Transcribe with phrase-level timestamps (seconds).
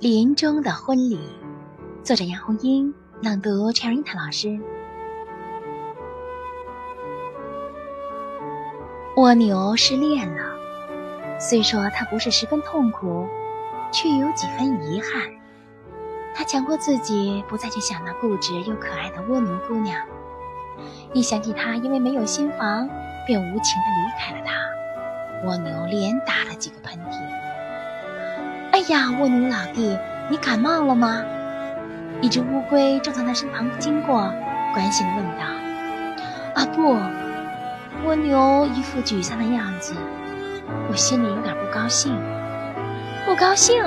[0.00, 1.18] 林中的婚礼，
[2.02, 4.58] 作者杨红樱，朗读 Cherita 老师。
[9.16, 10.42] 蜗牛失恋了，
[11.38, 13.26] 虽说它不是十分痛苦，
[13.92, 15.22] 却有几分遗憾。
[16.34, 20.04] 他强迫自己不再去想那固执又可爱的蜗牛姑娘，
[21.12, 22.88] 一想起她因为没有新房，
[23.26, 27.43] 便无情的离开了他，蜗牛连打了几个喷嚏。
[28.88, 29.98] 呀，蜗牛老弟，
[30.28, 31.22] 你感冒了吗？
[32.20, 34.30] 一只乌龟正从他身旁经过，
[34.74, 35.44] 关心地问道。
[36.54, 36.98] 啊不，
[38.06, 39.94] 蜗牛一副沮丧的样子，
[40.90, 42.14] 我心里有点不高兴。
[43.24, 43.82] 不高兴？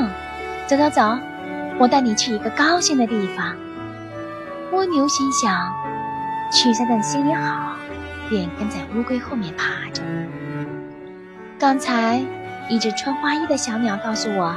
[0.65, 1.17] 走走走，
[1.77, 3.55] 我带你去一个高兴的地方。
[4.71, 5.71] 蜗牛心想，
[6.51, 7.75] 取下等心里好，
[8.29, 10.01] 便跟在乌龟后面爬着。
[11.59, 12.19] 刚才，
[12.67, 14.55] 一只穿花衣的小鸟告诉我。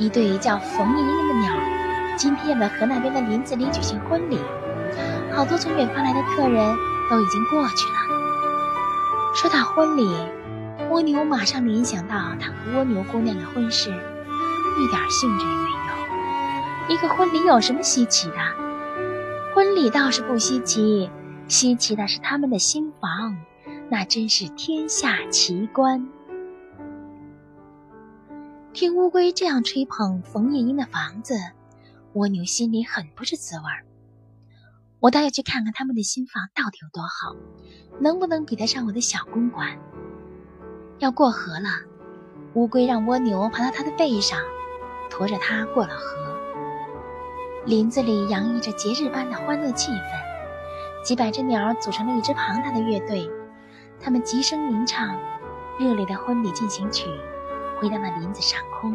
[0.00, 1.52] 一对叫冯莹莹的鸟，
[2.16, 4.38] 今天在河那边的林子里举行婚礼，
[5.30, 6.74] 好多从远方来的客人
[7.10, 7.98] 都已经过去了。
[9.34, 10.08] 说到婚礼，
[10.88, 16.94] 蜗牛马上联想到他和蜗牛姑娘的婚事，一点兴致也没有。
[16.94, 18.36] 一个婚礼有什么稀奇的？
[19.54, 21.10] 婚礼倒是不稀奇，
[21.46, 23.36] 稀奇的是他们的新房，
[23.90, 26.08] 那真是天下奇观。
[28.72, 31.34] 听乌龟这样吹捧冯夜莺的房子，
[32.12, 33.84] 蜗牛心里很不是滋味儿。
[35.00, 37.34] 我倒要去看看他们的新房到底有多好，
[38.00, 39.76] 能不能比得上我的小公馆。
[41.00, 41.68] 要过河了，
[42.54, 44.38] 乌龟让蜗牛爬到它的背上，
[45.10, 46.36] 驮着它过了河。
[47.66, 53.28] 林子里洋溢着节日般的欢乐气氛，几百只鸟组成了一支庞大的乐队，
[54.00, 55.18] 它们齐声吟唱
[55.76, 57.08] 热烈的婚礼进行曲。
[57.80, 58.94] 回到了林子上空，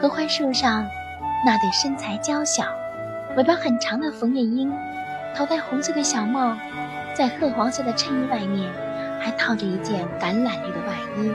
[0.00, 0.84] 合欢树上，
[1.46, 2.64] 那对身材娇小、
[3.36, 4.72] 尾巴很长的枫叶鹰，
[5.36, 6.56] 头戴红色的小帽，
[7.14, 8.68] 在褐黄色的衬衣外面，
[9.20, 11.32] 还套着一件橄榄绿的外衣，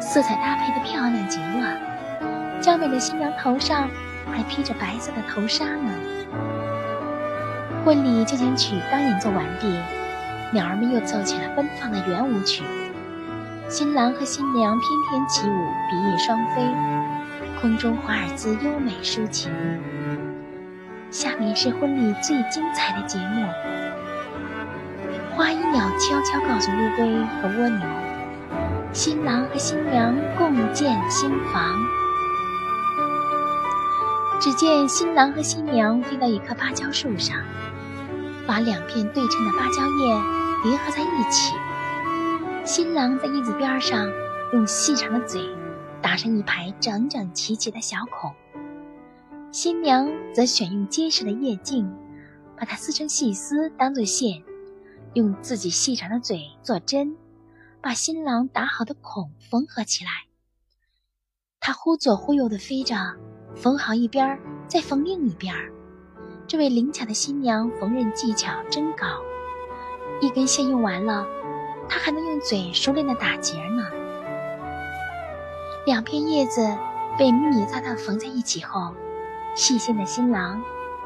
[0.00, 1.78] 色彩搭配的漂亮极了。
[2.60, 3.88] 娇美的新娘头上
[4.32, 5.92] 还披着白色的头纱呢。
[7.84, 9.80] 婚礼进行曲刚演奏完毕，
[10.52, 12.64] 鸟儿们又奏起了奔放的圆舞曲。
[13.70, 15.52] 新郎和新娘翩翩起舞，
[15.88, 16.74] 比翼双飞，
[17.60, 19.48] 空中华尔兹优美抒情。
[21.12, 23.46] 下面是婚礼最精彩的节目。
[25.36, 27.86] 花衣鸟悄悄告诉乌龟和蜗牛
[28.92, 31.78] ：“新郎和新娘共建新房。”
[34.40, 37.36] 只见新郎和新娘飞到一棵芭蕉树上，
[38.48, 40.20] 把两片对称的芭蕉叶
[40.64, 41.54] 叠合在一起。
[42.64, 44.10] 新郎在叶子边上
[44.52, 45.40] 用细长的嘴
[46.02, 48.32] 打上一排整整齐齐的小孔，
[49.50, 51.90] 新娘则选用结实的叶茎，
[52.56, 54.42] 把它撕成细丝当做线，
[55.14, 57.16] 用自己细长的嘴做针，
[57.80, 60.10] 把新郎打好的孔缝合起来。
[61.60, 62.94] 她忽左忽右地飞着，
[63.56, 64.38] 缝好一边
[64.68, 65.54] 再缝另一边。
[66.46, 69.06] 这位灵巧的新娘缝纫技巧真高，
[70.20, 71.26] 一根线用完了。
[71.90, 73.84] 他还能用嘴熟练的打结呢。
[75.84, 76.76] 两片叶子
[77.18, 78.94] 被密密匝匝缝在一起后，
[79.56, 80.62] 细心的新郎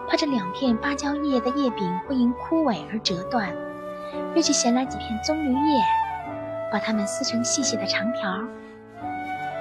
[0.06, 3.50] 怕这两片芭蕉叶的叶柄会因枯萎而折断，
[4.34, 5.83] 又去衔来几片棕榈叶，
[6.71, 8.39] 把它们撕成细细的长条，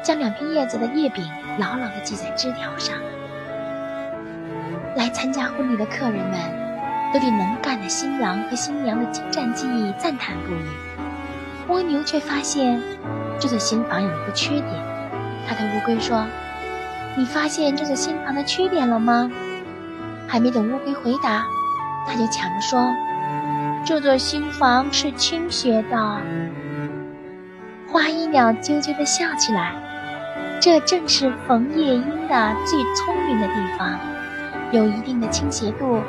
[0.03, 1.23] 将两片叶子的叶柄
[1.57, 2.97] 牢牢地系在枝条上。
[4.97, 6.37] 来参加婚礼的客人们
[7.13, 10.92] 都对能干的新郎和新娘的精湛技艺赞叹不已。
[11.67, 12.81] 蜗牛却发现，
[13.39, 14.67] 这座新房有一个缺点。
[15.47, 16.25] 他对乌龟说
[17.17, 19.29] ：“你发现这座新房的缺点了吗？”
[20.27, 21.45] 还没等乌龟回答，
[22.07, 22.87] 他就抢着说
[23.85, 26.21] ：“这座新房是倾斜的。”
[27.87, 29.75] 花衣鸟啾啾地笑起来。
[30.59, 33.99] 这正是冯夜莺的最聪明的地方，
[34.71, 36.01] 有一定的倾斜度，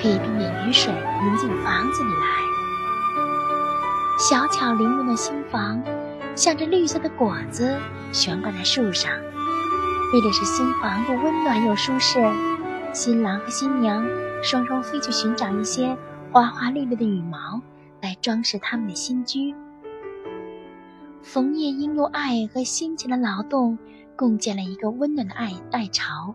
[0.00, 2.49] 可以避免雨水淋进房子里来。
[4.20, 5.82] 小巧玲珑的新房，
[6.36, 7.74] 像着绿色的果子
[8.12, 9.10] 悬挂在树上。
[10.12, 12.20] 为的是新房又温暖又舒适，
[12.92, 14.04] 新郎和新娘
[14.42, 15.96] 双双飞去寻找一些
[16.30, 17.62] 花花绿绿的羽毛
[18.02, 19.54] 来装饰他们的新居。
[21.22, 23.78] 冯夜莺用爱和辛勤的劳动
[24.16, 26.34] 共建了一个温暖的爱爱巢。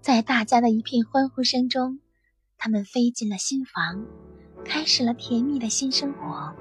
[0.00, 2.00] 在大家的一片欢呼声中，
[2.56, 4.04] 他们飞进了新房。
[4.68, 6.52] 开始了甜蜜的新生活，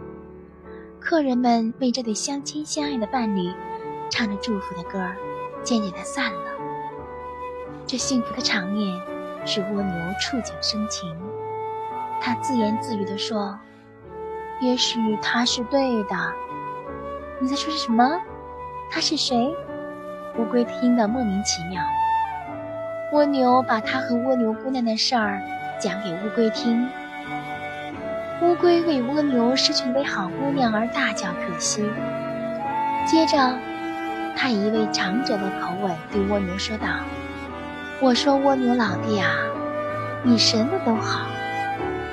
[0.98, 3.54] 客人们为这对相亲相爱的伴侣
[4.10, 5.18] 唱着祝福的歌儿，
[5.62, 6.52] 渐渐的散了。
[7.86, 8.98] 这幸福的场面
[9.46, 11.14] 使蜗牛触景生情，
[12.22, 13.60] 他自言自语地说
[14.62, 16.16] ：“也许他是对的。”
[17.42, 18.22] 你在说什么？
[18.90, 19.54] 他是谁？
[20.40, 21.84] 乌龟听得莫名其妙。
[23.12, 25.42] 蜗牛把他和蜗牛姑娘的事儿
[25.78, 26.88] 讲给乌龟听。
[28.42, 31.84] 乌龟为蜗牛失去一位好姑娘而大叫可惜。
[33.06, 33.58] 接着，
[34.36, 36.88] 他以一位长者的口吻对蜗牛说道
[38.00, 39.32] ：“我说蜗牛老弟啊，
[40.24, 41.26] 你什么都好，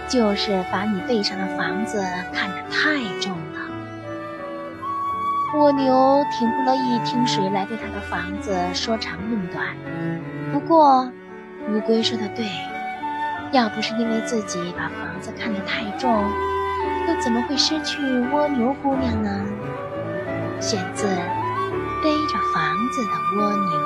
[0.09, 3.61] 就是把你背上的房子看得太重了。”
[5.59, 9.67] 蜗牛挺不乐意听谁来对他的房子说长论短。
[10.53, 11.12] 不过，
[11.69, 12.47] 乌龟说的对，
[13.55, 16.11] 要不是因为自己把房子看得太重，
[17.06, 18.03] 又怎么会失去
[18.33, 19.31] 蜗牛姑娘呢？
[20.61, 21.06] 选自
[22.03, 23.79] 《背着房子的蜗牛》。